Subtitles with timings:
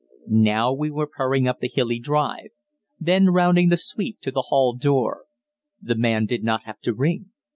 [0.27, 2.47] Now we were purring up the hilly drive;
[2.99, 5.25] then rounding the sweep to the hall door.
[5.79, 7.29] The man did not have to ring.